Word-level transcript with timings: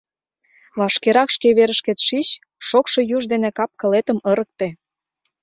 Вашкерак 0.79 1.29
шке 1.35 1.49
верышкет 1.57 1.99
шич, 2.07 2.27
шокшо 2.67 2.99
юж 3.15 3.23
дене 3.31 3.49
кап-кылетым 3.57 4.17
ырыкте. 4.31 4.67